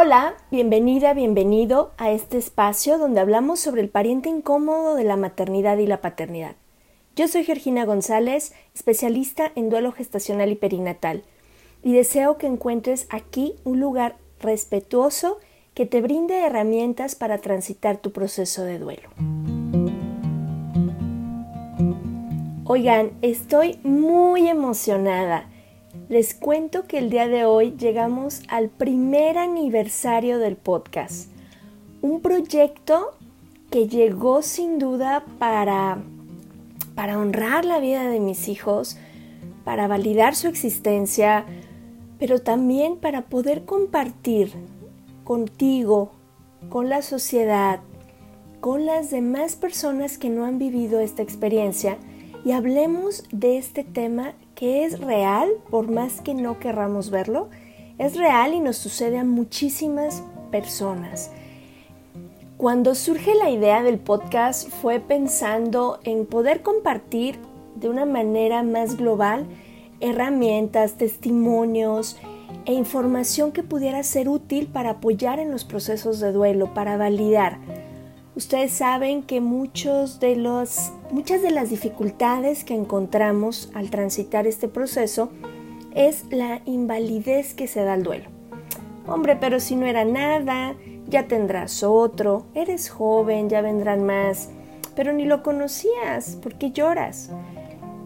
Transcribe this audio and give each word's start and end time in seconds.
Hola, 0.00 0.34
bienvenida, 0.52 1.12
bienvenido 1.12 1.90
a 1.98 2.12
este 2.12 2.38
espacio 2.38 2.98
donde 2.98 3.18
hablamos 3.18 3.58
sobre 3.58 3.80
el 3.80 3.88
pariente 3.88 4.28
incómodo 4.28 4.94
de 4.94 5.02
la 5.02 5.16
maternidad 5.16 5.76
y 5.78 5.88
la 5.88 6.00
paternidad. 6.00 6.54
Yo 7.16 7.26
soy 7.26 7.42
Georgina 7.42 7.84
González, 7.84 8.54
especialista 8.76 9.50
en 9.56 9.70
duelo 9.70 9.90
gestacional 9.90 10.52
y 10.52 10.54
perinatal, 10.54 11.24
y 11.82 11.94
deseo 11.94 12.38
que 12.38 12.46
encuentres 12.46 13.08
aquí 13.10 13.56
un 13.64 13.80
lugar 13.80 14.14
respetuoso 14.38 15.38
que 15.74 15.84
te 15.84 16.00
brinde 16.00 16.44
herramientas 16.44 17.16
para 17.16 17.38
transitar 17.38 17.96
tu 17.96 18.12
proceso 18.12 18.62
de 18.62 18.78
duelo. 18.78 19.08
Oigan, 22.66 23.10
estoy 23.20 23.80
muy 23.82 24.46
emocionada. 24.46 25.48
Les 26.08 26.32
cuento 26.32 26.86
que 26.86 26.96
el 26.96 27.10
día 27.10 27.28
de 27.28 27.44
hoy 27.44 27.74
llegamos 27.78 28.40
al 28.48 28.70
primer 28.70 29.36
aniversario 29.36 30.38
del 30.38 30.56
podcast. 30.56 31.28
Un 32.00 32.22
proyecto 32.22 33.12
que 33.70 33.88
llegó 33.88 34.40
sin 34.40 34.78
duda 34.78 35.26
para, 35.38 35.98
para 36.94 37.18
honrar 37.18 37.66
la 37.66 37.78
vida 37.78 38.08
de 38.08 38.20
mis 38.20 38.48
hijos, 38.48 38.96
para 39.64 39.86
validar 39.86 40.34
su 40.34 40.48
existencia, 40.48 41.44
pero 42.18 42.40
también 42.40 42.96
para 42.96 43.26
poder 43.26 43.66
compartir 43.66 44.52
contigo, 45.24 46.12
con 46.70 46.88
la 46.88 47.02
sociedad, 47.02 47.80
con 48.60 48.86
las 48.86 49.10
demás 49.10 49.56
personas 49.56 50.16
que 50.16 50.30
no 50.30 50.46
han 50.46 50.58
vivido 50.58 51.00
esta 51.00 51.22
experiencia, 51.22 51.98
y 52.46 52.52
hablemos 52.52 53.24
de 53.30 53.58
este 53.58 53.84
tema 53.84 54.32
que 54.58 54.84
es 54.84 54.98
real, 54.98 55.48
por 55.70 55.88
más 55.88 56.20
que 56.20 56.34
no 56.34 56.58
querramos 56.58 57.10
verlo, 57.10 57.48
es 57.96 58.16
real 58.16 58.54
y 58.54 58.58
nos 58.58 58.76
sucede 58.76 59.16
a 59.16 59.22
muchísimas 59.22 60.24
personas. 60.50 61.30
Cuando 62.56 62.96
surge 62.96 63.36
la 63.36 63.50
idea 63.50 63.84
del 63.84 64.00
podcast 64.00 64.68
fue 64.68 64.98
pensando 64.98 66.00
en 66.02 66.26
poder 66.26 66.62
compartir 66.62 67.38
de 67.76 67.88
una 67.88 68.04
manera 68.04 68.64
más 68.64 68.96
global 68.96 69.46
herramientas, 70.00 70.94
testimonios 70.94 72.16
e 72.64 72.72
información 72.72 73.52
que 73.52 73.62
pudiera 73.62 74.02
ser 74.02 74.28
útil 74.28 74.66
para 74.66 74.90
apoyar 74.90 75.38
en 75.38 75.52
los 75.52 75.64
procesos 75.64 76.18
de 76.18 76.32
duelo, 76.32 76.74
para 76.74 76.96
validar 76.96 77.58
Ustedes 78.38 78.70
saben 78.70 79.24
que 79.24 79.40
muchos 79.40 80.20
de 80.20 80.36
los, 80.36 80.92
muchas 81.10 81.42
de 81.42 81.50
las 81.50 81.70
dificultades 81.70 82.64
que 82.64 82.74
encontramos 82.74 83.70
al 83.74 83.90
transitar 83.90 84.46
este 84.46 84.68
proceso 84.68 85.30
es 85.94 86.24
la 86.30 86.60
invalidez 86.64 87.54
que 87.54 87.66
se 87.66 87.82
da 87.82 87.94
al 87.94 88.02
duelo. 88.02 88.26
Hombre, 89.06 89.36
pero 89.36 89.58
si 89.58 89.74
no 89.74 89.86
era 89.86 90.04
nada, 90.04 90.76
ya 91.08 91.26
tendrás 91.26 91.82
otro, 91.82 92.44
eres 92.54 92.90
joven, 92.90 93.48
ya 93.48 93.62
vendrán 93.62 94.04
más, 94.04 94.50
pero 94.94 95.12
ni 95.12 95.24
lo 95.24 95.42
conocías, 95.42 96.36
¿por 96.42 96.54
qué 96.56 96.72
lloras? 96.72 97.30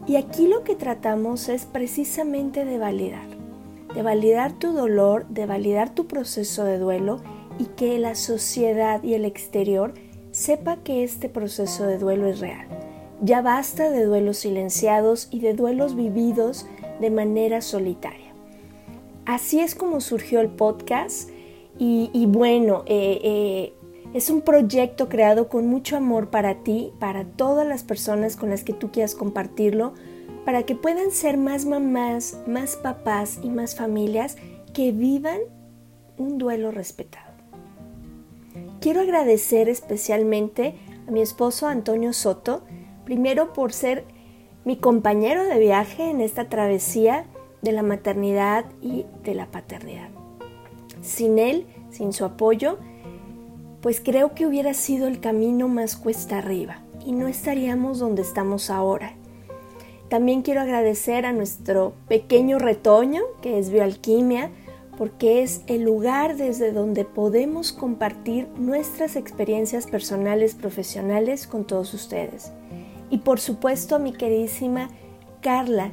Y 0.06 0.16
aquí 0.16 0.46
lo 0.46 0.62
que 0.62 0.76
tratamos 0.76 1.48
es 1.48 1.64
precisamente 1.64 2.64
de 2.64 2.78
validar, 2.78 3.26
de 3.94 4.02
validar 4.02 4.52
tu 4.52 4.72
dolor, 4.72 5.26
de 5.28 5.46
validar 5.46 5.94
tu 5.94 6.06
proceso 6.06 6.64
de 6.64 6.78
duelo 6.78 7.20
y 7.58 7.66
que 7.66 7.98
la 7.98 8.14
sociedad 8.14 9.02
y 9.02 9.14
el 9.14 9.24
exterior 9.24 9.94
sepa 10.30 10.76
que 10.76 11.04
este 11.04 11.28
proceso 11.28 11.86
de 11.86 11.98
duelo 11.98 12.26
es 12.26 12.40
real. 12.40 12.66
Ya 13.22 13.40
basta 13.40 13.88
de 13.88 14.04
duelos 14.04 14.38
silenciados 14.38 15.28
y 15.30 15.38
de 15.38 15.54
duelos 15.54 15.94
vividos 15.94 16.66
de 17.00 17.08
manera 17.10 17.60
solitaria. 17.60 18.34
Así 19.24 19.60
es 19.60 19.76
como 19.76 20.00
surgió 20.00 20.40
el 20.40 20.48
podcast 20.48 21.30
y, 21.78 22.26
bueno, 22.26 22.82
eh, 22.86 23.20
eh, 23.22 23.72
es 24.12 24.28
un 24.28 24.42
proyecto 24.42 25.08
creado 25.08 25.48
con 25.48 25.68
mucho 25.68 25.96
amor 25.96 26.30
para 26.30 26.64
ti, 26.64 26.92
para 26.98 27.24
todas 27.24 27.66
las 27.66 27.84
personas 27.84 28.36
con 28.36 28.50
las 28.50 28.64
que 28.64 28.72
tú 28.72 28.90
quieras 28.90 29.14
compartirlo, 29.14 29.94
para 30.44 30.64
que 30.64 30.74
puedan 30.74 31.12
ser 31.12 31.38
más 31.38 31.64
mamás, 31.64 32.40
más 32.48 32.74
papás 32.76 33.38
y 33.42 33.50
más 33.50 33.76
familias 33.76 34.36
que 34.74 34.90
vivan 34.90 35.38
un 36.18 36.38
duelo 36.38 36.72
respetado. 36.72 37.32
Quiero 38.80 39.00
agradecer 39.00 39.68
especialmente 39.68 40.74
a 41.06 41.10
mi 41.12 41.20
esposo 41.20 41.68
Antonio 41.68 42.12
Soto, 42.12 42.64
primero 43.12 43.52
por 43.52 43.74
ser 43.74 44.06
mi 44.64 44.76
compañero 44.76 45.44
de 45.44 45.58
viaje 45.58 46.08
en 46.08 46.22
esta 46.22 46.48
travesía 46.48 47.26
de 47.60 47.72
la 47.72 47.82
maternidad 47.82 48.64
y 48.80 49.04
de 49.22 49.34
la 49.34 49.50
paternidad. 49.50 50.08
Sin 51.02 51.38
él, 51.38 51.66
sin 51.90 52.14
su 52.14 52.24
apoyo, 52.24 52.78
pues 53.82 54.00
creo 54.00 54.34
que 54.34 54.46
hubiera 54.46 54.72
sido 54.72 55.08
el 55.08 55.20
camino 55.20 55.68
más 55.68 55.94
cuesta 55.94 56.38
arriba 56.38 56.78
y 57.04 57.12
no 57.12 57.28
estaríamos 57.28 57.98
donde 57.98 58.22
estamos 58.22 58.70
ahora. 58.70 59.12
También 60.08 60.40
quiero 60.40 60.62
agradecer 60.62 61.26
a 61.26 61.34
nuestro 61.34 61.92
pequeño 62.08 62.58
retoño, 62.58 63.20
que 63.42 63.58
es 63.58 63.68
Bioalquimia, 63.68 64.50
porque 64.96 65.42
es 65.42 65.60
el 65.66 65.82
lugar 65.82 66.38
desde 66.38 66.72
donde 66.72 67.04
podemos 67.04 67.72
compartir 67.72 68.48
nuestras 68.56 69.16
experiencias 69.16 69.86
personales, 69.86 70.54
profesionales 70.54 71.46
con 71.46 71.66
todos 71.66 71.92
ustedes. 71.92 72.52
Y 73.12 73.18
por 73.18 73.40
supuesto 73.40 73.94
a 73.94 73.98
mi 73.98 74.14
queridísima 74.14 74.88
Carla, 75.42 75.92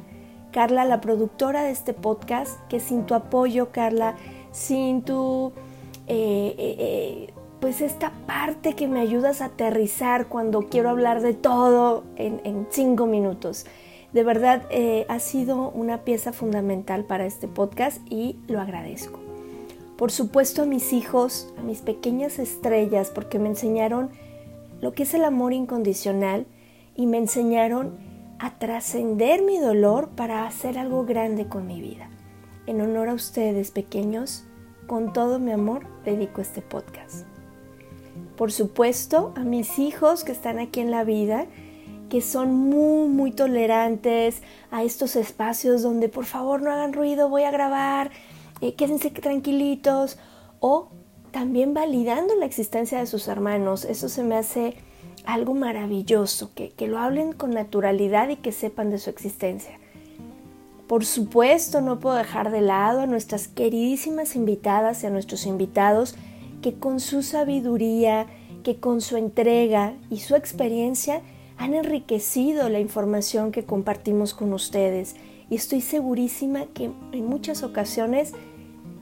Carla 0.52 0.86
la 0.86 1.02
productora 1.02 1.62
de 1.62 1.70
este 1.70 1.92
podcast, 1.92 2.58
que 2.68 2.80
sin 2.80 3.04
tu 3.04 3.14
apoyo, 3.14 3.70
Carla, 3.72 4.16
sin 4.52 5.02
tu... 5.02 5.52
Eh, 6.06 6.54
eh, 6.56 6.76
eh, 6.78 7.34
pues 7.60 7.82
esta 7.82 8.12
parte 8.26 8.72
que 8.72 8.88
me 8.88 9.00
ayudas 9.00 9.42
a 9.42 9.46
aterrizar 9.46 10.28
cuando 10.28 10.62
quiero 10.70 10.88
hablar 10.88 11.20
de 11.20 11.34
todo 11.34 12.04
en, 12.16 12.66
cinco 12.70 13.04
minutos. 13.04 13.66
De 14.14 14.24
verdad, 14.24 14.62
ha 15.06 15.18
sido 15.18 15.68
una 15.72 16.04
pieza 16.04 16.32
fundamental 16.32 17.04
para 17.04 17.26
este 17.26 17.48
podcast 17.48 18.00
y 18.08 18.38
lo 18.48 18.62
agradezco. 18.62 19.20
Por 19.98 20.10
supuesto 20.10 20.62
a 20.62 20.64
mis 20.64 20.94
hijos, 20.94 21.52
a 21.58 21.62
mis 21.62 21.82
pequeñas 21.82 22.38
estrellas, 22.38 23.10
porque 23.14 23.38
me 23.38 23.50
enseñaron 23.50 24.08
lo 24.80 24.94
que 24.94 25.02
es 25.02 25.12
el 25.12 25.24
amor 25.24 25.52
incondicional 25.52 26.46
y 27.00 27.06
me 27.06 27.16
enseñaron 27.16 27.96
a 28.38 28.58
trascender 28.58 29.40
mi 29.40 29.56
dolor 29.56 30.10
para 30.10 30.46
hacer 30.46 30.78
algo 30.78 31.06
grande 31.06 31.48
con 31.48 31.66
mi 31.66 31.80
vida. 31.80 32.10
En 32.66 32.82
honor 32.82 33.08
a 33.08 33.14
ustedes, 33.14 33.70
pequeños, 33.70 34.44
con 34.86 35.14
todo 35.14 35.38
mi 35.38 35.50
amor 35.50 35.86
dedico 36.04 36.42
este 36.42 36.60
podcast. 36.60 37.24
Por 38.36 38.52
supuesto, 38.52 39.32
a 39.34 39.40
mis 39.40 39.78
hijos 39.78 40.24
que 40.24 40.32
están 40.32 40.58
aquí 40.58 40.80
en 40.80 40.90
la 40.90 41.04
vida, 41.04 41.46
que 42.10 42.20
son 42.20 42.52
muy, 42.52 43.08
muy 43.08 43.32
tolerantes 43.32 44.42
a 44.70 44.82
estos 44.82 45.16
espacios 45.16 45.80
donde 45.80 46.10
por 46.10 46.26
favor 46.26 46.60
no 46.60 46.70
hagan 46.70 46.92
ruido, 46.92 47.30
voy 47.30 47.44
a 47.44 47.50
grabar, 47.50 48.10
eh, 48.60 48.74
quédense 48.74 49.08
tranquilitos, 49.10 50.18
o 50.58 50.90
también 51.30 51.72
validando 51.72 52.34
la 52.34 52.44
existencia 52.44 52.98
de 52.98 53.06
sus 53.06 53.26
hermanos. 53.26 53.86
Eso 53.86 54.10
se 54.10 54.22
me 54.22 54.36
hace 54.36 54.76
algo 55.32 55.54
maravilloso, 55.54 56.52
que, 56.54 56.70
que 56.70 56.88
lo 56.88 56.98
hablen 56.98 57.32
con 57.32 57.50
naturalidad 57.50 58.28
y 58.28 58.36
que 58.36 58.52
sepan 58.52 58.90
de 58.90 58.98
su 58.98 59.10
existencia. 59.10 59.78
Por 60.86 61.04
supuesto, 61.04 61.80
no 61.80 62.00
puedo 62.00 62.16
dejar 62.16 62.50
de 62.50 62.60
lado 62.60 63.02
a 63.02 63.06
nuestras 63.06 63.46
queridísimas 63.46 64.34
invitadas 64.34 65.02
y 65.02 65.06
a 65.06 65.10
nuestros 65.10 65.46
invitados 65.46 66.16
que 66.62 66.74
con 66.74 66.98
su 66.98 67.22
sabiduría, 67.22 68.26
que 68.64 68.80
con 68.80 69.00
su 69.00 69.16
entrega 69.16 69.94
y 70.10 70.18
su 70.18 70.34
experiencia 70.34 71.22
han 71.56 71.74
enriquecido 71.74 72.68
la 72.68 72.80
información 72.80 73.52
que 73.52 73.64
compartimos 73.64 74.34
con 74.34 74.52
ustedes. 74.52 75.14
Y 75.48 75.56
estoy 75.56 75.80
segurísima 75.80 76.66
que 76.66 76.90
en 77.12 77.26
muchas 77.26 77.62
ocasiones 77.62 78.32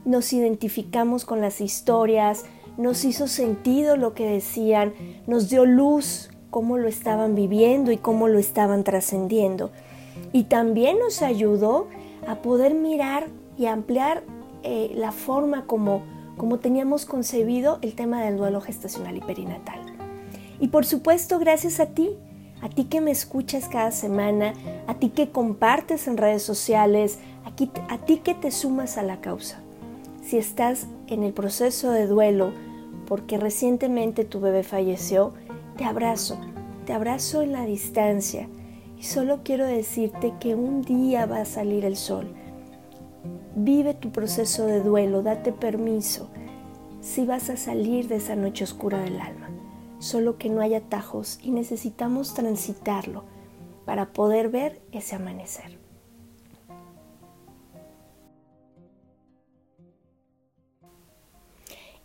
nos 0.05 0.33
identificamos 0.33 1.25
con 1.25 1.41
las 1.41 1.61
historias, 1.61 2.45
nos 2.79 3.05
hizo 3.05 3.29
sentido 3.29 3.97
lo 3.97 4.15
que 4.15 4.27
decían, 4.27 4.95
nos 5.27 5.51
dio 5.51 5.67
luz 5.67 6.31
cómo 6.49 6.79
lo 6.79 6.89
estaban 6.89 7.35
viviendo 7.35 7.93
y 7.93 7.99
cómo 7.99 8.29
lo 8.29 8.39
estaban 8.39 8.85
trascendiendo 8.85 9.71
y 10.33 10.45
también 10.45 10.99
nos 10.99 11.23
ayudó 11.23 11.89
a 12.27 12.37
poder 12.37 12.75
mirar 12.75 13.29
y 13.57 13.67
ampliar 13.67 14.23
eh, 14.63 14.93
la 14.95 15.13
forma 15.13 15.67
como, 15.67 16.03
como 16.37 16.59
teníamos 16.59 17.05
concebido 17.05 17.79
el 17.83 17.95
tema 17.95 18.23
del 18.23 18.37
duelo 18.37 18.61
gestacional 18.61 19.17
y 19.17 19.21
perinatal. 19.21 19.81
Y 20.61 20.69
por 20.69 20.85
supuesto, 20.85 21.39
gracias 21.39 21.81
a 21.81 21.87
ti, 21.87 22.11
a 22.61 22.69
ti 22.69 22.85
que 22.85 23.01
me 23.01 23.11
escuchas 23.11 23.69
cada 23.69 23.91
semana, 23.91 24.53
a 24.87 24.95
ti 24.95 25.11
que 25.11 25.31
compartes 25.31 26.09
en 26.09 26.17
redes 26.17 26.43
sociales, 26.43 27.19
a, 27.45 27.95
a 27.95 27.99
ti 27.99 28.19
que 28.19 28.35
te 28.35 28.51
sumas 28.51 28.99
a 28.99 29.03
la 29.03 29.21
causa. 29.21 29.61
Si 30.25 30.37
estás 30.37 30.87
en 31.07 31.23
el 31.23 31.33
proceso 31.33 31.91
de 31.91 32.07
duelo 32.07 32.53
porque 33.09 33.39
recientemente 33.39 34.27
tu 34.27 34.39
bebé 34.39 34.63
falleció, 34.63 35.33
te 35.79 35.85
abrazo, 35.85 36.39
te 36.85 36.93
abrazo 36.93 37.41
en 37.41 37.53
la 37.53 37.65
distancia 37.65 38.49
y 38.99 39.05
solo 39.05 39.41
quiero 39.43 39.65
decirte 39.65 40.35
que 40.39 40.55
un 40.55 40.83
día 40.83 41.25
va 41.25 41.41
a 41.41 41.47
salir 41.47 41.87
el 41.87 41.97
sol. 41.97 42.35
Vive 43.57 43.95
tu 43.95 44.13
proceso 44.13 44.67
de 44.67 44.83
duelo, 44.83 45.23
date 45.23 45.53
permiso 45.53 46.29
si 47.01 47.25
vas 47.25 47.49
a 47.49 47.57
salir 47.57 48.09
de 48.09 48.17
esa 48.17 48.37
noche 48.37 48.65
oscura 48.65 49.01
del 49.01 49.21
alma. 49.21 49.49
Solo 49.99 50.37
que 50.37 50.51
no 50.51 50.61
hay 50.61 50.75
atajos 50.75 51.39
y 51.43 51.51
necesitamos 51.51 52.35
transitarlo 52.35 53.25
para 53.87 54.13
poder 54.13 54.51
ver 54.51 54.83
ese 54.93 55.17
amanecer. 55.17 55.78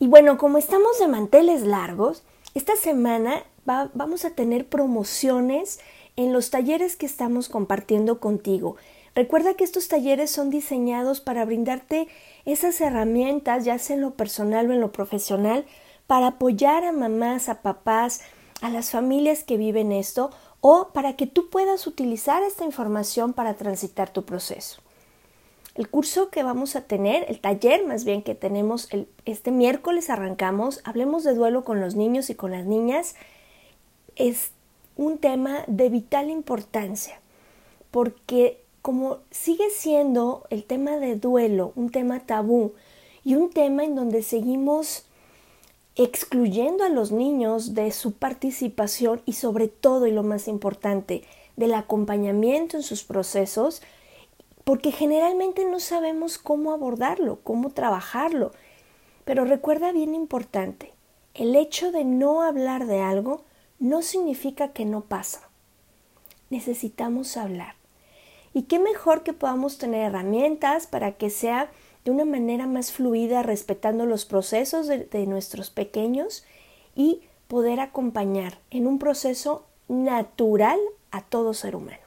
Y 0.04 0.08
bueno, 0.08 0.38
como 0.38 0.58
estamos 0.58 1.00
de 1.00 1.08
manteles 1.08 1.62
largos, 1.62 2.24
esta 2.56 2.76
semana 2.76 3.46
vamos 3.64 4.26
a 4.26 4.32
tener 4.32 4.68
promociones 4.68 5.80
en 6.18 6.34
los 6.34 6.50
talleres 6.50 6.98
que 6.98 7.06
estamos 7.06 7.48
compartiendo 7.48 8.20
contigo. 8.20 8.76
Recuerda 9.16 9.54
que 9.54 9.64
estos 9.64 9.88
talleres 9.88 10.30
son 10.30 10.50
diseñados 10.50 11.22
para 11.22 11.46
brindarte 11.46 12.10
esas 12.44 12.82
herramientas, 12.82 13.64
ya 13.64 13.80
sea 13.80 13.96
en 13.96 14.02
lo 14.02 14.16
personal 14.16 14.70
o 14.70 14.74
en 14.74 14.82
lo 14.82 14.92
profesional, 14.92 15.66
para 16.06 16.28
apoyar 16.28 16.84
a 16.84 16.92
mamás, 16.92 17.48
a 17.48 17.62
papás, 17.62 18.24
a 18.60 18.70
las 18.70 18.92
familias 18.92 19.46
que 19.46 19.56
viven 19.56 19.94
esto 19.94 20.32
o 20.60 20.90
para 20.92 21.16
que 21.16 21.28
tú 21.28 21.50
puedas 21.50 21.88
utilizar 21.88 22.44
esta 22.44 22.66
información 22.66 23.32
para 23.32 23.54
transitar 23.54 24.12
tu 24.12 24.26
proceso. 24.26 24.83
El 25.76 25.90
curso 25.90 26.30
que 26.30 26.44
vamos 26.44 26.76
a 26.76 26.82
tener, 26.82 27.26
el 27.30 27.40
taller 27.40 27.86
más 27.86 28.06
bien 28.06 28.22
que 28.22 28.36
tenemos 28.36 28.90
este 29.26 29.52
miércoles 29.52 30.12
arrancamos, 30.12 30.82
hablemos 30.84 31.24
de 31.24 31.34
duelo 31.34 31.64
con 31.64 31.82
los 31.82 31.96
niños 31.96 32.30
y 32.30 32.36
con 32.36 32.52
las 32.52 32.66
niñas, 32.66 33.16
es 34.16 34.52
un 34.96 35.18
tema 35.18 35.64
de 35.66 35.90
vital 35.90 36.30
importancia, 36.30 37.20
porque 37.90 38.62
como 38.84 39.20
sigue 39.32 39.70
siendo 39.72 40.46
el 40.52 40.64
tema 40.64 40.98
de 40.98 41.16
duelo 41.16 41.72
un 41.76 41.90
tema 41.90 42.20
tabú 42.20 42.74
y 43.24 43.36
un 43.36 43.50
tema 43.50 43.84
en 43.84 43.96
donde 43.96 44.22
seguimos 44.22 45.06
excluyendo 45.96 46.84
a 46.84 46.90
los 46.90 47.12
niños 47.12 47.74
de 47.74 47.92
su 47.92 48.14
participación 48.14 49.22
y 49.26 49.34
sobre 49.34 49.68
todo 49.68 50.06
y 50.06 50.12
lo 50.12 50.24
más 50.24 50.48
importante 50.48 51.24
del 51.56 51.74
acompañamiento 51.74 52.78
en 52.78 52.84
sus 52.84 53.04
procesos, 53.04 53.82
porque 54.64 54.92
generalmente 54.92 55.66
no 55.66 55.80
sabemos 55.80 56.38
cómo 56.38 56.72
abordarlo, 56.72 57.40
cómo 57.44 57.72
trabajarlo. 57.72 58.52
Pero 59.26 59.46
recuerda 59.46 59.92
bien 59.92 60.16
importante, 60.16 60.94
el 61.34 61.56
hecho 61.56 61.92
de 61.92 62.04
no 62.04 62.42
hablar 62.42 62.86
de 62.86 63.02
algo 63.02 63.44
no 63.80 64.02
significa 64.02 64.70
que 64.70 64.86
no 64.86 65.02
pasa. 65.02 65.50
Necesitamos 66.50 67.38
hablar. 67.38 67.76
Y 68.54 68.64
qué 68.64 68.80
mejor 68.80 69.24
que 69.24 69.34
podamos 69.34 69.78
tener 69.78 70.04
herramientas 70.04 70.88
para 70.88 71.14
que 71.14 71.30
sea 71.30 71.72
de 72.06 72.12
una 72.12 72.26
manera 72.26 72.68
más 72.68 72.92
fluida, 72.92 73.44
respetando 73.44 74.06
los 74.06 74.26
procesos 74.26 74.88
de, 74.88 75.26
nuestros 75.26 75.70
pequeños 75.70 76.46
y 76.96 77.22
poder 77.48 77.80
acompañar 77.80 78.60
en 78.70 78.88
un 78.88 79.00
proceso 79.00 79.66
natural 79.88 80.80
a 81.12 81.22
todo 81.22 81.54
ser 81.54 81.76
humano. 81.76 82.03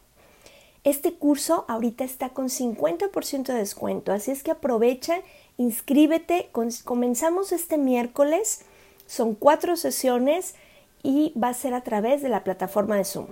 Este 0.87 1.15
curso 1.15 1.65
ahorita 1.67 2.05
está 2.05 2.29
con 2.29 2.49
50% 2.49 3.47
de 3.47 3.55
descuento, 3.55 4.13
así 4.13 4.31
es 4.31 4.45
que 4.45 4.53
aprovecha, 4.53 5.17
inscríbete. 5.57 6.49
Comenzamos 6.85 7.51
este 7.51 7.77
miércoles, 7.77 8.61
son 9.05 9.35
cuatro 9.35 9.75
sesiones 9.75 10.55
y 11.03 11.33
va 11.37 11.49
a 11.49 11.55
ser 11.55 11.75
a 11.75 11.81
través 11.81 12.23
de 12.23 12.29
la 12.29 12.45
plataforma 12.45 12.95
de 12.95 13.03
Zoom. 13.03 13.27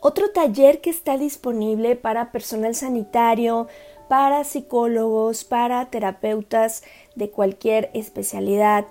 Otro 0.00 0.30
taller 0.30 0.80
que 0.80 0.90
está 0.90 1.18
disponible 1.18 1.96
para 1.96 2.30
personal 2.30 2.76
sanitario, 2.76 3.66
para 4.08 4.44
psicólogos, 4.44 5.42
para 5.42 5.90
terapeutas 5.90 6.84
de 7.16 7.32
cualquier 7.32 7.90
especialidad, 7.94 8.86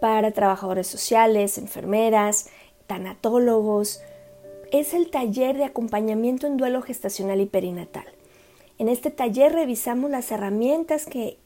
para 0.00 0.30
trabajadores 0.30 0.86
sociales, 0.86 1.58
enfermeras, 1.58 2.50
tanatólogos, 2.86 4.00
es 4.72 4.94
el 4.94 5.10
taller 5.10 5.56
de 5.56 5.64
acompañamiento 5.64 6.46
en 6.46 6.56
duelo 6.56 6.82
gestacional 6.82 7.40
y 7.40 7.46
perinatal. 7.46 8.06
En 8.78 8.88
este 8.88 9.10
taller 9.10 9.52
revisamos 9.52 10.10
las 10.10 10.30
herramientas 10.30 11.06
que, 11.06 11.38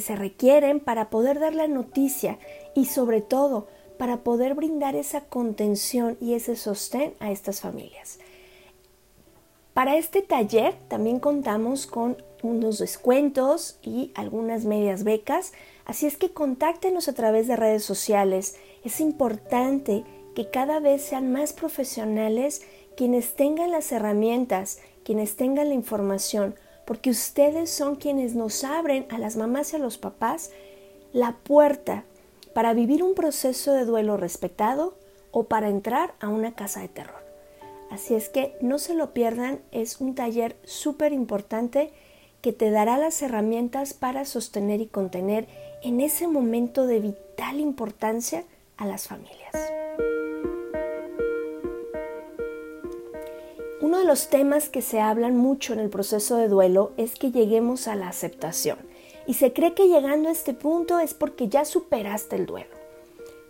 se 0.00 0.16
requieren 0.16 0.80
para 0.80 1.08
poder 1.08 1.38
dar 1.38 1.54
la 1.54 1.68
noticia 1.68 2.38
y 2.74 2.86
sobre 2.86 3.20
todo 3.20 3.68
para 3.96 4.18
poder 4.18 4.54
brindar 4.54 4.96
esa 4.96 5.20
contención 5.20 6.16
y 6.20 6.34
ese 6.34 6.56
sostén 6.56 7.14
a 7.20 7.30
estas 7.30 7.60
familias. 7.60 8.18
Para 9.72 9.96
este 9.96 10.22
taller 10.22 10.74
también 10.88 11.20
contamos 11.20 11.86
con 11.86 12.16
unos 12.42 12.78
descuentos 12.78 13.78
y 13.82 14.10
algunas 14.14 14.64
medias 14.64 15.04
becas, 15.04 15.52
así 15.84 16.06
es 16.06 16.16
que 16.16 16.30
contáctenos 16.30 17.08
a 17.08 17.12
través 17.12 17.46
de 17.46 17.56
redes 17.56 17.84
sociales. 17.84 18.56
Es 18.84 19.00
importante 19.00 20.04
que 20.34 20.50
cada 20.50 20.80
vez 20.80 21.02
sean 21.02 21.32
más 21.32 21.52
profesionales 21.52 22.62
quienes 22.96 23.34
tengan 23.34 23.70
las 23.70 23.92
herramientas, 23.92 24.80
quienes 25.04 25.36
tengan 25.36 25.68
la 25.68 25.74
información, 25.74 26.54
porque 26.84 27.10
ustedes 27.10 27.70
son 27.70 27.96
quienes 27.96 28.34
nos 28.34 28.64
abren 28.64 29.06
a 29.10 29.18
las 29.18 29.36
mamás 29.36 29.72
y 29.72 29.76
a 29.76 29.78
los 29.78 29.98
papás 29.98 30.50
la 31.12 31.36
puerta 31.42 32.04
para 32.52 32.74
vivir 32.74 33.02
un 33.02 33.14
proceso 33.14 33.72
de 33.72 33.84
duelo 33.84 34.16
respetado 34.16 34.96
o 35.30 35.44
para 35.44 35.68
entrar 35.68 36.14
a 36.20 36.28
una 36.28 36.54
casa 36.54 36.80
de 36.80 36.88
terror. 36.88 37.24
Así 37.90 38.14
es 38.14 38.28
que 38.28 38.56
no 38.60 38.78
se 38.78 38.94
lo 38.94 39.12
pierdan, 39.12 39.60
es 39.70 40.00
un 40.00 40.14
taller 40.14 40.56
súper 40.64 41.12
importante 41.12 41.92
que 42.40 42.52
te 42.52 42.70
dará 42.70 42.98
las 42.98 43.22
herramientas 43.22 43.94
para 43.94 44.24
sostener 44.24 44.80
y 44.80 44.86
contener 44.86 45.46
en 45.82 46.00
ese 46.00 46.26
momento 46.28 46.86
de 46.86 47.00
vital 47.00 47.60
importancia 47.60 48.44
a 48.76 48.86
las 48.86 49.08
familias. 49.08 49.83
Uno 53.94 54.00
de 54.00 54.08
los 54.08 54.26
temas 54.26 54.68
que 54.68 54.82
se 54.82 55.00
hablan 55.00 55.36
mucho 55.36 55.72
en 55.72 55.78
el 55.78 55.88
proceso 55.88 56.36
de 56.36 56.48
duelo 56.48 56.90
es 56.96 57.14
que 57.14 57.30
lleguemos 57.30 57.86
a 57.86 57.94
la 57.94 58.08
aceptación. 58.08 58.76
Y 59.28 59.34
se 59.34 59.52
cree 59.52 59.74
que 59.74 59.86
llegando 59.86 60.28
a 60.28 60.32
este 60.32 60.52
punto 60.52 60.98
es 60.98 61.14
porque 61.14 61.46
ya 61.46 61.64
superaste 61.64 62.34
el 62.34 62.46
duelo. 62.46 62.74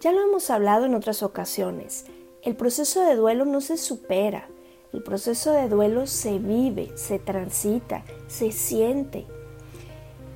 Ya 0.02 0.12
lo 0.12 0.20
hemos 0.22 0.50
hablado 0.50 0.84
en 0.84 0.94
otras 0.94 1.22
ocasiones. 1.22 2.04
El 2.42 2.56
proceso 2.56 3.00
de 3.00 3.16
duelo 3.16 3.46
no 3.46 3.62
se 3.62 3.78
supera. 3.78 4.46
El 4.92 5.02
proceso 5.02 5.50
de 5.50 5.66
duelo 5.70 6.06
se 6.06 6.38
vive, 6.38 6.92
se 6.94 7.18
transita, 7.18 8.04
se 8.26 8.52
siente. 8.52 9.24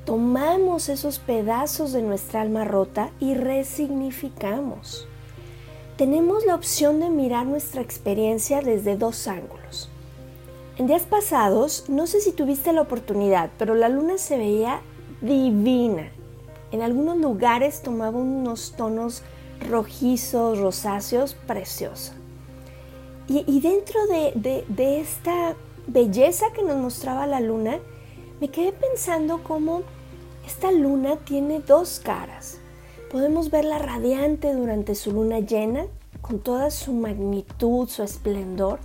tomamos 0.06 0.88
esos 0.88 1.18
pedazos 1.18 1.92
de 1.92 2.00
nuestra 2.00 2.40
alma 2.40 2.64
rota 2.64 3.10
y 3.20 3.34
resignificamos. 3.34 5.06
Tenemos 5.98 6.46
la 6.46 6.54
opción 6.54 6.98
de 6.98 7.10
mirar 7.10 7.44
nuestra 7.44 7.82
experiencia 7.82 8.62
desde 8.62 8.96
dos 8.96 9.28
ángulos. 9.28 9.57
En 10.78 10.87
días 10.87 11.02
pasados, 11.02 11.87
no 11.88 12.06
sé 12.06 12.20
si 12.20 12.30
tuviste 12.30 12.73
la 12.73 12.82
oportunidad, 12.82 13.50
pero 13.58 13.75
la 13.75 13.88
luna 13.88 14.16
se 14.16 14.38
veía 14.38 14.80
divina. 15.20 16.12
En 16.70 16.82
algunos 16.82 17.16
lugares 17.16 17.82
tomaba 17.82 18.16
unos 18.16 18.75
tonos 18.76 19.25
rojizos, 19.68 20.61
rosáceos, 20.61 21.35
preciosa. 21.35 22.14
Y, 23.26 23.61
dentro 23.61 24.06
de, 24.06 25.00
esta 25.00 25.56
belleza 25.88 26.47
que 26.54 26.62
nos 26.62 26.76
mostraba 26.76 27.26
la 27.26 27.40
luna, 27.40 27.78
me 28.40 28.49
quedé 28.49 28.73
pensando 28.73 29.42
cómo 29.42 29.82
esta 30.47 30.70
luna 30.70 31.16
tiene 31.16 31.58
dos 31.58 32.00
caras. 32.02 32.61
Podemos 33.11 33.50
verla 33.50 33.80
radiante 33.80 34.54
durante 34.54 34.94
su 34.94 35.11
luna 35.11 35.40
llena, 35.40 35.87
con 36.23 36.38
toda 36.38 36.70
su 36.70 36.92
magnitud, 36.92 37.88
su 37.88 38.04
esplendor, 38.04 38.78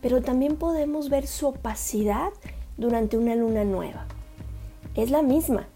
pero 0.00 0.22
también 0.22 0.56
podemos 0.56 1.08
ver 1.08 1.26
su 1.26 1.48
opacidad 1.48 2.30
durante 2.76 3.18
una 3.18 3.34
luna 3.34 3.64
nueva. 3.64 4.06
Es 4.94 5.10
la 5.10 5.22
misma, 5.22 5.68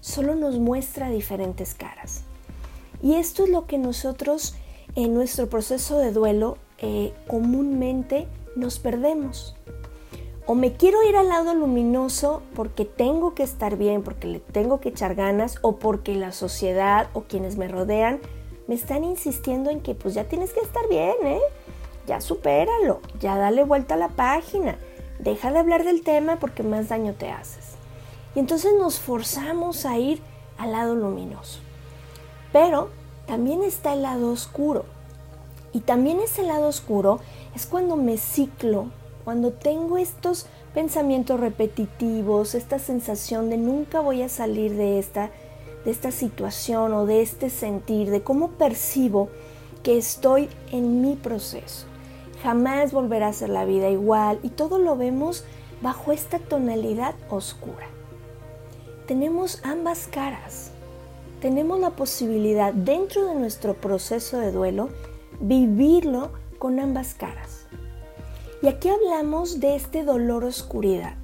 solo 0.00 0.34
nos 0.34 0.58
muestra 0.58 1.10
diferentes 1.10 1.74
caras. 1.74 2.24
Y 3.02 3.14
esto 3.14 3.44
es 3.44 3.50
lo 3.50 3.66
que 3.66 3.78
nosotros 3.78 4.54
en 4.94 5.14
nuestro 5.14 5.48
proceso 5.48 5.98
de 5.98 6.12
duelo 6.12 6.58
eh, 6.78 7.12
comúnmente 7.26 8.28
nos 8.56 8.78
perdemos. 8.78 9.56
O 10.44 10.54
me 10.54 10.72
quiero 10.72 11.02
ir 11.08 11.16
al 11.16 11.28
lado 11.28 11.54
luminoso 11.54 12.42
porque 12.54 12.84
tengo 12.84 13.34
que 13.34 13.44
estar 13.44 13.76
bien, 13.76 14.02
porque 14.02 14.26
le 14.26 14.40
tengo 14.40 14.80
que 14.80 14.88
echar 14.88 15.14
ganas, 15.14 15.56
o 15.62 15.76
porque 15.76 16.14
la 16.14 16.32
sociedad 16.32 17.08
o 17.12 17.22
quienes 17.22 17.56
me 17.56 17.68
rodean 17.68 18.20
me 18.66 18.74
están 18.74 19.04
insistiendo 19.04 19.70
en 19.70 19.80
que 19.80 19.94
pues 19.94 20.14
ya 20.14 20.24
tienes 20.24 20.52
que 20.52 20.60
estar 20.60 20.88
bien, 20.88 21.14
¿eh? 21.24 21.40
Ya 22.06 22.20
supéralo, 22.20 23.00
ya 23.20 23.36
dale 23.36 23.64
vuelta 23.64 23.94
a 23.94 23.98
la 23.98 24.08
página, 24.08 24.76
deja 25.18 25.52
de 25.52 25.58
hablar 25.58 25.84
del 25.84 26.02
tema 26.02 26.36
porque 26.36 26.62
más 26.62 26.88
daño 26.88 27.14
te 27.14 27.30
haces. 27.30 27.76
Y 28.34 28.40
entonces 28.40 28.72
nos 28.78 28.98
forzamos 28.98 29.86
a 29.86 29.98
ir 29.98 30.20
al 30.58 30.72
lado 30.72 30.94
luminoso. 30.94 31.60
Pero 32.52 32.90
también 33.26 33.62
está 33.62 33.92
el 33.92 34.02
lado 34.02 34.30
oscuro. 34.30 34.84
Y 35.72 35.80
también 35.80 36.20
ese 36.20 36.42
lado 36.42 36.68
oscuro 36.68 37.20
es 37.54 37.66
cuando 37.66 37.96
me 37.96 38.18
ciclo, 38.18 38.86
cuando 39.24 39.52
tengo 39.52 39.96
estos 39.96 40.46
pensamientos 40.74 41.38
repetitivos, 41.40 42.54
esta 42.54 42.78
sensación 42.78 43.50
de 43.50 43.56
nunca 43.56 44.00
voy 44.00 44.22
a 44.22 44.28
salir 44.28 44.74
de 44.74 44.98
esta, 44.98 45.30
de 45.84 45.90
esta 45.90 46.10
situación 46.10 46.92
o 46.92 47.06
de 47.06 47.22
este 47.22 47.48
sentir, 47.48 48.10
de 48.10 48.22
cómo 48.22 48.50
percibo 48.50 49.28
que 49.82 49.98
estoy 49.98 50.48
en 50.70 51.02
mi 51.02 51.14
proceso. 51.14 51.91
Jamás 52.42 52.92
volverá 52.92 53.28
a 53.28 53.32
ser 53.32 53.50
la 53.50 53.64
vida 53.64 53.88
igual 53.88 54.40
y 54.42 54.48
todo 54.50 54.78
lo 54.78 54.96
vemos 54.96 55.44
bajo 55.80 56.12
esta 56.12 56.38
tonalidad 56.38 57.14
oscura. 57.30 57.86
Tenemos 59.06 59.60
ambas 59.64 60.08
caras. 60.08 60.70
Tenemos 61.40 61.78
la 61.80 61.90
posibilidad 61.90 62.72
dentro 62.72 63.26
de 63.26 63.34
nuestro 63.34 63.74
proceso 63.74 64.38
de 64.38 64.52
duelo 64.52 64.88
vivirlo 65.40 66.30
con 66.58 66.80
ambas 66.80 67.14
caras. 67.14 67.66
Y 68.62 68.68
aquí 68.68 68.88
hablamos 68.88 69.60
de 69.60 69.74
este 69.74 70.04
dolor 70.04 70.44
oscuridad. 70.44 71.14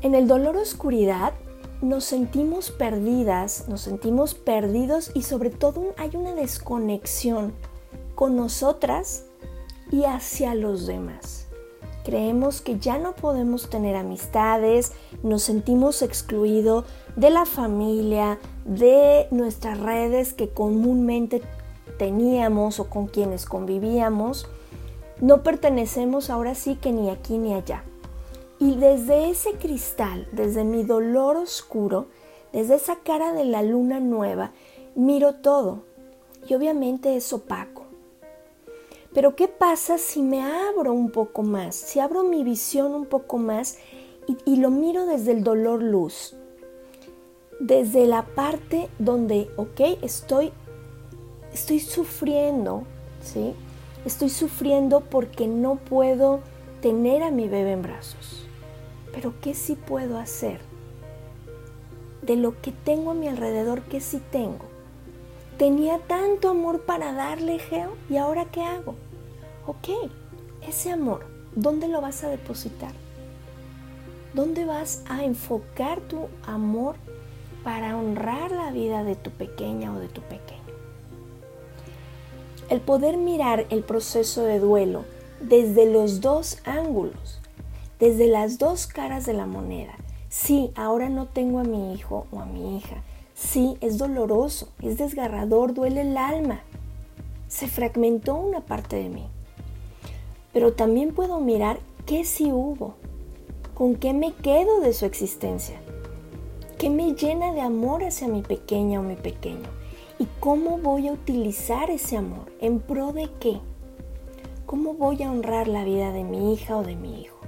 En 0.00 0.14
el 0.14 0.26
dolor 0.26 0.56
oscuridad 0.56 1.32
nos 1.80 2.04
sentimos 2.04 2.70
perdidas, 2.70 3.68
nos 3.68 3.82
sentimos 3.82 4.34
perdidos 4.34 5.10
y 5.14 5.22
sobre 5.22 5.50
todo 5.50 5.94
hay 5.96 6.10
una 6.14 6.34
desconexión 6.34 7.52
con 8.14 8.36
nosotras 8.36 9.26
y 9.92 10.04
hacia 10.04 10.56
los 10.56 10.86
demás. 10.86 11.46
Creemos 12.04 12.60
que 12.60 12.80
ya 12.80 12.98
no 12.98 13.14
podemos 13.14 13.70
tener 13.70 13.94
amistades, 13.94 14.92
nos 15.22 15.44
sentimos 15.44 16.02
excluidos 16.02 16.84
de 17.14 17.30
la 17.30 17.46
familia, 17.46 18.40
de 18.64 19.28
nuestras 19.30 19.78
redes 19.78 20.32
que 20.32 20.48
comúnmente 20.48 21.42
teníamos 21.98 22.80
o 22.80 22.90
con 22.90 23.06
quienes 23.06 23.44
convivíamos, 23.44 24.48
no 25.20 25.44
pertenecemos 25.44 26.30
ahora 26.30 26.56
sí 26.56 26.74
que 26.74 26.90
ni 26.90 27.10
aquí 27.10 27.38
ni 27.38 27.54
allá. 27.54 27.84
Y 28.58 28.76
desde 28.76 29.30
ese 29.30 29.52
cristal, 29.52 30.26
desde 30.32 30.64
mi 30.64 30.82
dolor 30.82 31.36
oscuro, 31.36 32.06
desde 32.52 32.76
esa 32.76 32.96
cara 32.96 33.32
de 33.32 33.44
la 33.44 33.62
luna 33.62 34.00
nueva, 34.00 34.52
miro 34.96 35.34
todo. 35.36 35.84
Y 36.48 36.54
obviamente 36.54 37.14
es 37.14 37.32
opaco. 37.32 37.81
Pero 39.14 39.36
¿qué 39.36 39.46
pasa 39.48 39.98
si 39.98 40.22
me 40.22 40.42
abro 40.42 40.92
un 40.92 41.10
poco 41.10 41.42
más? 41.42 41.76
Si 41.76 42.00
abro 42.00 42.22
mi 42.24 42.44
visión 42.44 42.94
un 42.94 43.06
poco 43.06 43.38
más 43.38 43.78
y, 44.46 44.56
lo 44.56 44.70
miro 44.70 45.04
desde 45.06 45.32
el 45.32 45.44
dolor 45.44 45.82
luz. 45.82 46.34
Desde 47.60 48.06
la 48.06 48.22
parte 48.22 48.88
donde, 48.98 49.50
ok, 49.56 49.80
estoy 50.02 50.52
estoy 51.52 51.80
sufriendo, 51.80 52.84
¿sí? 53.22 53.54
Estoy 54.06 54.30
sufriendo 54.30 55.00
porque 55.00 55.46
no 55.46 55.76
puedo 55.76 56.40
tener 56.80 57.22
a 57.22 57.30
mi 57.30 57.48
bebé 57.48 57.72
en 57.72 57.82
brazos. 57.82 58.46
Pero 59.12 59.34
¿qué 59.42 59.54
sí 59.54 59.74
puedo 59.74 60.18
hacer? 60.18 60.60
De 62.22 62.36
lo 62.36 62.60
que 62.62 62.72
tengo 62.72 63.10
a 63.10 63.14
mi 63.14 63.28
alrededor, 63.28 63.82
¿qué 63.82 64.00
sí 64.00 64.22
tengo? 64.30 64.71
Tenía 65.58 65.98
tanto 65.98 66.50
amor 66.50 66.82
para 66.82 67.12
darle, 67.12 67.58
Geo, 67.58 67.96
¿y 68.08 68.16
ahora 68.16 68.46
qué 68.46 68.62
hago? 68.62 68.94
Ok, 69.66 69.88
ese 70.66 70.90
amor, 70.90 71.26
¿dónde 71.54 71.88
lo 71.88 72.00
vas 72.00 72.24
a 72.24 72.28
depositar? 72.28 72.92
¿Dónde 74.34 74.64
vas 74.64 75.04
a 75.08 75.24
enfocar 75.24 76.00
tu 76.00 76.28
amor 76.46 76.96
para 77.62 77.96
honrar 77.96 78.50
la 78.50 78.70
vida 78.72 79.04
de 79.04 79.14
tu 79.14 79.30
pequeña 79.30 79.94
o 79.94 79.98
de 79.98 80.08
tu 80.08 80.20
pequeño? 80.22 80.62
el 82.72 82.80
poder 82.80 83.18
mirar 83.18 83.66
el 83.68 83.82
proceso 83.82 84.44
de 84.44 84.58
duelo 84.58 85.04
desde 85.42 85.84
los 85.84 86.22
dos 86.22 86.56
ángulos, 86.64 87.38
desde 88.00 88.28
las 88.28 88.56
dos 88.56 88.86
caras 88.86 89.26
de 89.26 89.34
la 89.34 89.44
moneda. 89.44 89.92
Sí, 90.30 90.70
ahora 90.74 91.10
no 91.10 91.26
tengo 91.26 91.58
a 91.58 91.64
mi 91.64 91.92
hijo 91.92 92.26
o 92.32 92.40
a 92.40 92.46
mi 92.46 92.78
hija. 92.78 93.02
Sí, 93.34 93.76
es 93.80 93.98
doloroso, 93.98 94.68
es 94.80 94.98
desgarrador, 94.98 95.74
duele 95.74 96.02
el 96.02 96.16
alma. 96.16 96.60
Se 97.48 97.68
fragmentó 97.68 98.34
una 98.34 98.60
parte 98.60 98.96
de 98.96 99.08
mí. 99.08 99.26
Pero 100.52 100.72
también 100.72 101.14
puedo 101.14 101.40
mirar 101.40 101.80
qué 102.06 102.24
sí 102.24 102.52
hubo, 102.52 102.94
con 103.74 103.96
qué 103.96 104.12
me 104.12 104.32
quedo 104.34 104.80
de 104.80 104.92
su 104.92 105.06
existencia, 105.06 105.80
qué 106.78 106.90
me 106.90 107.14
llena 107.14 107.52
de 107.52 107.60
amor 107.60 108.04
hacia 108.04 108.28
mi 108.28 108.42
pequeña 108.42 109.00
o 109.00 109.02
mi 109.02 109.16
pequeño 109.16 109.82
¿Y 110.22 110.28
cómo 110.38 110.78
voy 110.78 111.08
a 111.08 111.12
utilizar 111.14 111.90
ese 111.90 112.16
amor? 112.16 112.52
¿En 112.60 112.78
pro 112.78 113.12
de 113.12 113.28
qué? 113.40 113.58
¿Cómo 114.66 114.94
voy 114.94 115.20
a 115.24 115.28
honrar 115.28 115.66
la 115.66 115.82
vida 115.82 116.12
de 116.12 116.22
mi 116.22 116.54
hija 116.54 116.76
o 116.76 116.84
de 116.84 116.94
mi 116.94 117.22
hijo? 117.22 117.38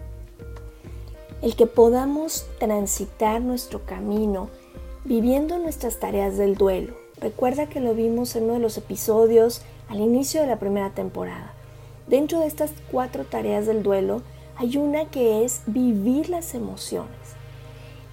El 1.40 1.54
que 1.54 1.68
podamos 1.68 2.48
transitar 2.58 3.40
nuestro 3.42 3.86
camino 3.86 4.48
viviendo 5.04 5.58
nuestras 5.58 6.00
tareas 6.00 6.36
del 6.38 6.56
duelo. 6.56 6.94
Recuerda 7.20 7.68
que 7.68 7.80
lo 7.80 7.94
vimos 7.94 8.34
en 8.36 8.44
uno 8.44 8.54
de 8.54 8.58
los 8.58 8.78
episodios 8.78 9.62
al 9.88 10.00
inicio 10.00 10.40
de 10.40 10.46
la 10.46 10.58
primera 10.58 10.90
temporada. 10.90 11.52
Dentro 12.06 12.40
de 12.40 12.46
estas 12.46 12.72
cuatro 12.90 13.24
tareas 13.24 13.66
del 13.66 13.82
duelo 13.82 14.22
hay 14.56 14.76
una 14.76 15.06
que 15.06 15.44
es 15.44 15.62
vivir 15.66 16.28
las 16.28 16.54
emociones. 16.54 17.10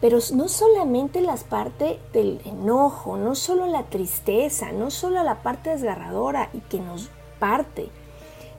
Pero 0.01 0.17
no 0.33 0.47
solamente 0.47 1.21
la 1.21 1.35
parte 1.35 1.99
del 2.11 2.41
enojo, 2.45 3.17
no 3.17 3.35
solo 3.35 3.67
la 3.67 3.83
tristeza, 3.83 4.71
no 4.71 4.89
solo 4.89 5.23
la 5.23 5.43
parte 5.43 5.69
desgarradora 5.69 6.49
y 6.53 6.59
que 6.59 6.79
nos 6.79 7.09
parte, 7.39 7.89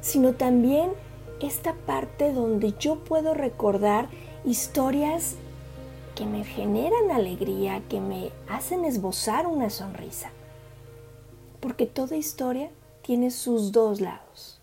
sino 0.00 0.34
también 0.34 0.92
esta 1.40 1.74
parte 1.74 2.32
donde 2.32 2.74
yo 2.78 2.96
puedo 2.96 3.34
recordar 3.34 4.08
historias 4.44 5.34
que 6.14 6.26
me 6.26 6.44
generan 6.44 7.10
alegría, 7.10 7.82
que 7.88 8.00
me 8.00 8.30
hacen 8.48 8.84
esbozar 8.84 9.46
una 9.46 9.70
sonrisa. 9.70 10.30
Porque 11.60 11.86
toda 11.86 12.16
historia 12.16 12.70
tiene 13.02 13.30
sus 13.30 13.72
dos 13.72 14.00
lados. 14.00 14.60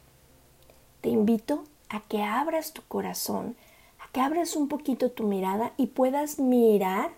Te 1.02 1.10
invito 1.10 1.64
a 1.90 2.02
que 2.02 2.24
abras 2.24 2.74
tu 2.74 2.82
corazón 2.84 3.56
que 4.12 4.22
abras 4.22 4.56
un 4.56 4.68
poquito 4.68 5.12
tu 5.12 5.24
mirada 5.24 5.74
y 5.78 5.88
puedas 5.88 6.40
mirar 6.40 7.12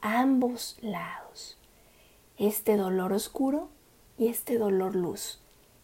ambos 0.00 0.76
lados, 0.80 1.56
este 2.38 2.76
dolor 2.76 3.12
oscuro 3.12 3.68
y 4.18 4.28
este 4.28 4.58
dolor 4.58 4.96
luz, 4.96 5.40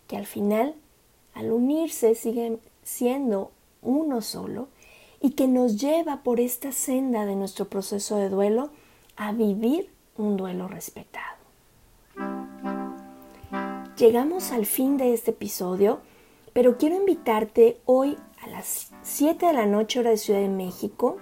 que 0.08 0.16
al 0.16 0.26
final, 0.26 0.74
al 1.34 1.52
unirse, 1.52 2.14
siguen 2.14 2.60
siendo 2.82 3.52
uno 3.82 4.20
solo 4.20 4.68
y 5.26 5.30
que 5.30 5.48
nos 5.48 5.80
lleva 5.80 6.22
por 6.22 6.38
esta 6.38 6.70
senda 6.70 7.26
de 7.26 7.34
nuestro 7.34 7.64
proceso 7.64 8.16
de 8.16 8.28
duelo 8.28 8.70
a 9.16 9.32
vivir 9.32 9.90
un 10.16 10.36
duelo 10.36 10.68
respetado. 10.68 11.34
Llegamos 13.96 14.52
al 14.52 14.66
fin 14.66 14.96
de 14.98 15.14
este 15.14 15.32
episodio, 15.32 15.98
pero 16.52 16.78
quiero 16.78 16.94
invitarte 16.94 17.80
hoy 17.86 18.16
a 18.40 18.46
las 18.50 18.92
7 19.02 19.46
de 19.46 19.52
la 19.52 19.66
noche 19.66 19.98
hora 19.98 20.10
de 20.10 20.16
Ciudad 20.16 20.38
de 20.38 20.48
México. 20.48 21.16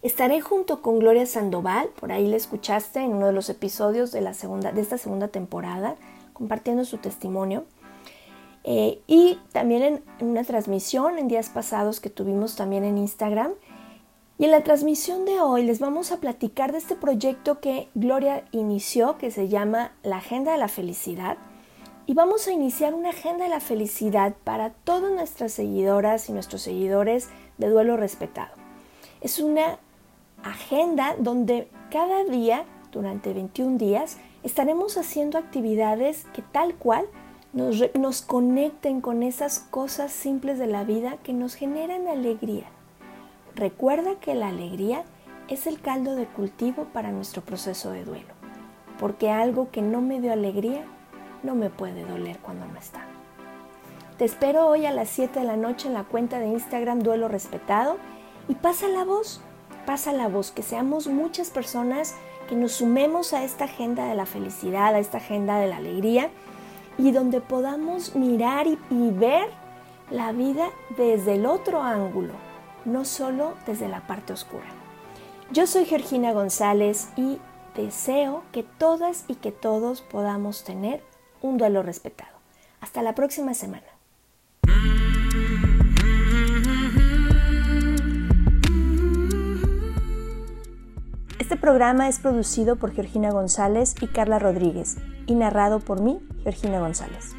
Estaré 0.00 0.40
junto 0.40 0.80
con 0.80 0.98
Gloria 0.98 1.26
Sandoval, 1.26 1.90
por 2.00 2.10
ahí 2.10 2.26
la 2.26 2.36
escuchaste 2.36 3.00
en 3.00 3.12
uno 3.12 3.26
de 3.26 3.34
los 3.34 3.50
episodios 3.50 4.12
de, 4.12 4.22
la 4.22 4.32
segunda, 4.32 4.72
de 4.72 4.80
esta 4.80 4.96
segunda 4.96 5.28
temporada, 5.28 5.96
compartiendo 6.32 6.86
su 6.86 6.96
testimonio. 6.96 7.66
Eh, 8.70 9.00
y 9.06 9.38
también 9.52 9.82
en, 9.82 10.02
en 10.18 10.26
una 10.26 10.44
transmisión 10.44 11.16
en 11.16 11.26
días 11.26 11.48
pasados 11.48 12.00
que 12.00 12.10
tuvimos 12.10 12.54
también 12.54 12.84
en 12.84 12.98
Instagram. 12.98 13.52
Y 14.36 14.44
en 14.44 14.50
la 14.50 14.62
transmisión 14.62 15.24
de 15.24 15.40
hoy 15.40 15.64
les 15.64 15.80
vamos 15.80 16.12
a 16.12 16.18
platicar 16.18 16.72
de 16.72 16.78
este 16.78 16.94
proyecto 16.94 17.60
que 17.60 17.88
Gloria 17.94 18.44
inició, 18.52 19.16
que 19.16 19.30
se 19.30 19.48
llama 19.48 19.92
La 20.02 20.18
Agenda 20.18 20.52
de 20.52 20.58
la 20.58 20.68
Felicidad. 20.68 21.38
Y 22.04 22.12
vamos 22.12 22.46
a 22.46 22.52
iniciar 22.52 22.92
una 22.92 23.08
agenda 23.08 23.44
de 23.44 23.50
la 23.50 23.60
felicidad 23.60 24.34
para 24.44 24.68
todas 24.68 25.12
nuestras 25.12 25.50
seguidoras 25.52 26.28
y 26.28 26.32
nuestros 26.32 26.60
seguidores 26.60 27.30
de 27.56 27.70
duelo 27.70 27.96
respetado. 27.96 28.52
Es 29.22 29.38
una 29.38 29.78
agenda 30.44 31.16
donde 31.18 31.70
cada 31.90 32.22
día, 32.24 32.66
durante 32.92 33.32
21 33.32 33.78
días, 33.78 34.18
estaremos 34.42 34.98
haciendo 34.98 35.38
actividades 35.38 36.26
que 36.34 36.42
tal 36.42 36.74
cual 36.74 37.06
nos, 37.52 38.22
conecten 38.22 39.00
con 39.00 39.22
esas 39.22 39.60
cosas 39.70 40.12
simples 40.12 40.58
de 40.58 40.66
la 40.66 40.84
vida 40.84 41.16
que 41.22 41.32
nos 41.32 41.54
generan 41.54 42.06
alegría. 42.06 42.66
Recuerda 43.54 44.16
que 44.16 44.34
la 44.34 44.48
alegría 44.48 45.04
es 45.48 45.66
el 45.66 45.80
caldo 45.80 46.14
de 46.14 46.26
cultivo 46.26 46.84
para 46.92 47.10
nuestro 47.10 47.42
proceso 47.42 47.90
de 47.90 48.04
duelo, 48.04 48.34
porque 48.98 49.30
algo 49.30 49.70
que 49.70 49.82
no 49.82 50.00
me 50.00 50.20
dio 50.20 50.32
alegría 50.32 50.84
no 51.42 51.54
me 51.54 51.70
puede 51.70 52.04
doler 52.04 52.38
cuando 52.38 52.66
no 52.66 52.78
está. 52.78 53.00
Te 54.18 54.24
espero 54.24 54.66
hoy 54.66 54.84
a 54.84 54.92
las 54.92 55.08
7 55.08 55.40
de 55.40 55.46
la 55.46 55.56
noche 55.56 55.88
en 55.88 55.94
la 55.94 56.04
cuenta 56.04 56.38
de 56.40 56.48
Instagram 56.48 57.00
Duelo 57.00 57.28
Respetado 57.28 57.96
y 58.48 58.54
pasa 58.54 58.88
la 58.88 59.04
voz, 59.04 59.40
pasa 59.86 60.12
la 60.12 60.28
voz, 60.28 60.50
que 60.50 60.62
seamos 60.62 61.06
muchas 61.06 61.50
personas 61.50 62.14
que 62.48 62.56
nos 62.56 62.72
sumemos 62.72 63.32
a 63.32 63.44
esta 63.44 63.64
agenda 63.64 64.06
de 64.06 64.14
la 64.16 64.26
felicidad, 64.26 64.94
a 64.94 64.98
esta 64.98 65.18
agenda 65.18 65.58
de 65.58 65.68
la 65.68 65.76
alegría 65.76 66.30
y 66.98 67.12
donde 67.12 67.40
podamos 67.40 68.16
mirar 68.16 68.66
y, 68.66 68.76
ver 69.10 69.48
la 70.10 70.32
vida 70.32 70.68
desde 70.96 71.36
el 71.36 71.46
otro 71.46 71.82
ángulo, 71.82 72.34
no 72.84 73.04
solo 73.04 73.54
desde 73.66 73.88
la 73.88 74.06
parte 74.06 74.32
oscura. 74.32 74.66
Yo 75.52 75.66
soy 75.66 75.84
Georgina 75.84 76.32
González 76.32 77.08
y 77.16 77.38
deseo 77.76 78.42
que 78.52 78.64
todas 78.64 79.24
y 79.28 79.36
que 79.36 79.52
todos 79.52 80.02
podamos 80.02 80.64
tener 80.64 81.02
un 81.40 81.56
duelo 81.56 81.82
respetado. 81.82 82.36
Hasta 82.80 83.02
la 83.02 83.14
próxima 83.14 83.54
semana. 83.54 83.86
Este 91.38 91.56
programa 91.56 92.08
es 92.08 92.18
producido 92.18 92.76
por 92.76 92.92
Georgina 92.92 93.30
González 93.30 93.94
y 94.00 94.08
Carla 94.08 94.38
Rodríguez 94.38 94.96
y 95.26 95.34
narrado 95.34 95.80
por 95.80 96.00
mí, 96.00 96.20
Georgina 96.52 96.80
González. 96.80 97.32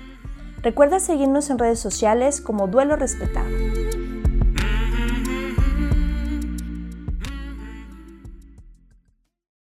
Recuerda 0.62 1.00
seguirnos 1.00 1.50
en 1.50 1.58
redes 1.58 1.80
sociales 1.80 2.42
como 2.42 2.68
Duelo 2.68 2.96
Respetado. 2.96 3.48